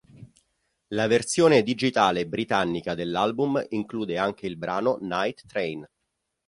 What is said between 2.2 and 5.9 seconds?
britannica dell'album include anche il brano "Night Train".